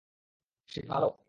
সে 0.69 0.79
কি 0.81 0.87
ভালো? 0.89 1.07